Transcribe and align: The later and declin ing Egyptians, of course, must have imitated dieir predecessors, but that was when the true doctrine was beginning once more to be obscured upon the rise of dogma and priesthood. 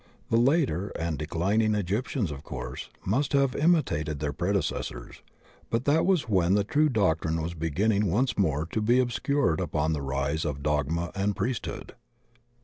The 0.31 0.37
later 0.37 0.87
and 0.97 1.19
declin 1.19 1.61
ing 1.61 1.75
Egyptians, 1.75 2.31
of 2.31 2.41
course, 2.41 2.89
must 3.05 3.33
have 3.33 3.55
imitated 3.55 4.17
dieir 4.17 4.35
predecessors, 4.35 5.21
but 5.69 5.85
that 5.85 6.07
was 6.07 6.27
when 6.27 6.55
the 6.55 6.63
true 6.63 6.89
doctrine 6.89 7.39
was 7.39 7.53
beginning 7.53 8.07
once 8.07 8.35
more 8.35 8.65
to 8.71 8.81
be 8.81 8.97
obscured 8.99 9.59
upon 9.61 9.93
the 9.93 10.01
rise 10.01 10.43
of 10.43 10.63
dogma 10.63 11.11
and 11.13 11.35
priesthood. 11.35 11.93